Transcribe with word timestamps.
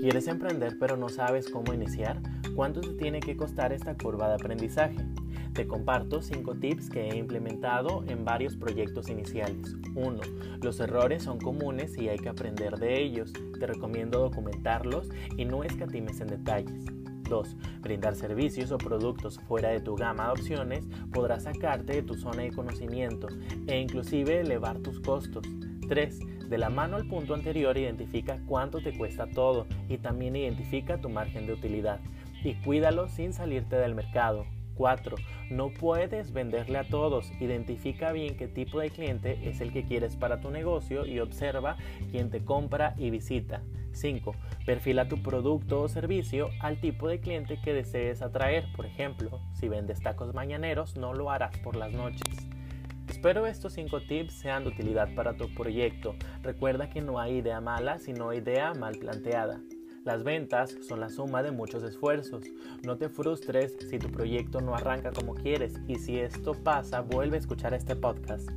¿Quieres 0.00 0.28
emprender 0.28 0.78
pero 0.78 0.96
no 0.96 1.10
sabes 1.10 1.50
cómo 1.50 1.74
iniciar? 1.74 2.22
¿Cuánto 2.56 2.80
te 2.80 2.94
tiene 2.94 3.20
que 3.20 3.36
costar 3.36 3.70
esta 3.74 3.98
curva 3.98 4.28
de 4.28 4.36
aprendizaje? 4.36 4.96
Te 5.52 5.66
comparto 5.66 6.22
5 6.22 6.54
tips 6.54 6.88
que 6.88 7.10
he 7.10 7.18
implementado 7.18 8.02
en 8.08 8.24
varios 8.24 8.56
proyectos 8.56 9.10
iniciales. 9.10 9.76
1. 9.94 10.20
Los 10.62 10.80
errores 10.80 11.24
son 11.24 11.38
comunes 11.38 11.98
y 11.98 12.08
hay 12.08 12.18
que 12.18 12.30
aprender 12.30 12.78
de 12.78 12.98
ellos. 12.98 13.34
Te 13.58 13.66
recomiendo 13.66 14.20
documentarlos 14.20 15.10
y 15.36 15.44
no 15.44 15.64
escatimes 15.64 16.18
en 16.22 16.28
detalles. 16.28 16.86
2. 17.28 17.56
Brindar 17.82 18.16
servicios 18.16 18.72
o 18.72 18.78
productos 18.78 19.38
fuera 19.48 19.68
de 19.68 19.80
tu 19.80 19.96
gama 19.96 20.28
de 20.28 20.32
opciones 20.32 20.88
podrá 21.12 21.38
sacarte 21.40 21.92
de 21.92 22.02
tu 22.02 22.14
zona 22.14 22.44
de 22.44 22.52
conocimiento 22.52 23.28
e 23.66 23.78
inclusive 23.78 24.40
elevar 24.40 24.78
tus 24.78 24.98
costos. 25.00 25.44
3. 25.88 26.20
De 26.50 26.58
la 26.58 26.68
mano 26.68 26.96
al 26.96 27.06
punto 27.06 27.34
anterior 27.34 27.78
identifica 27.78 28.40
cuánto 28.44 28.82
te 28.82 28.92
cuesta 28.92 29.28
todo 29.28 29.68
y 29.88 29.98
también 29.98 30.34
identifica 30.34 31.00
tu 31.00 31.08
margen 31.08 31.46
de 31.46 31.52
utilidad 31.52 32.00
y 32.42 32.54
cuídalo 32.54 33.08
sin 33.08 33.32
salirte 33.32 33.76
del 33.76 33.94
mercado. 33.94 34.44
4. 34.74 35.14
No 35.50 35.68
puedes 35.68 36.32
venderle 36.32 36.78
a 36.78 36.88
todos. 36.88 37.30
Identifica 37.38 38.10
bien 38.10 38.36
qué 38.36 38.48
tipo 38.48 38.80
de 38.80 38.90
cliente 38.90 39.48
es 39.48 39.60
el 39.60 39.72
que 39.72 39.84
quieres 39.84 40.16
para 40.16 40.40
tu 40.40 40.50
negocio 40.50 41.06
y 41.06 41.20
observa 41.20 41.76
quién 42.10 42.30
te 42.30 42.44
compra 42.44 42.94
y 42.98 43.10
visita. 43.10 43.62
5. 43.92 44.34
Perfila 44.66 45.06
tu 45.06 45.22
producto 45.22 45.82
o 45.82 45.88
servicio 45.88 46.48
al 46.58 46.80
tipo 46.80 47.06
de 47.06 47.20
cliente 47.20 47.60
que 47.62 47.74
desees 47.74 48.22
atraer. 48.22 48.64
Por 48.74 48.86
ejemplo, 48.86 49.38
si 49.52 49.68
vendes 49.68 50.00
tacos 50.00 50.34
mañaneros, 50.34 50.96
no 50.96 51.14
lo 51.14 51.30
harás 51.30 51.56
por 51.58 51.76
las 51.76 51.92
noches. 51.92 52.48
Espero 53.20 53.46
estos 53.46 53.74
5 53.74 54.00
tips 54.08 54.32
sean 54.32 54.64
de 54.64 54.70
utilidad 54.70 55.14
para 55.14 55.36
tu 55.36 55.52
proyecto. 55.52 56.14
Recuerda 56.42 56.88
que 56.88 57.02
no 57.02 57.20
hay 57.20 57.36
idea 57.36 57.60
mala, 57.60 57.98
sino 57.98 58.32
idea 58.32 58.72
mal 58.72 58.96
planteada. 58.96 59.60
Las 60.06 60.24
ventas 60.24 60.74
son 60.88 61.00
la 61.00 61.10
suma 61.10 61.42
de 61.42 61.50
muchos 61.50 61.82
esfuerzos. 61.82 62.46
No 62.82 62.96
te 62.96 63.10
frustres 63.10 63.76
si 63.90 63.98
tu 63.98 64.10
proyecto 64.10 64.62
no 64.62 64.74
arranca 64.74 65.12
como 65.12 65.34
quieres 65.34 65.74
y 65.86 65.96
si 65.96 66.18
esto 66.18 66.54
pasa, 66.54 67.02
vuelve 67.02 67.36
a 67.36 67.40
escuchar 67.40 67.74
este 67.74 67.94
podcast. 67.94 68.48